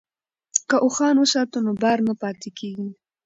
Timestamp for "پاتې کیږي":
2.21-2.89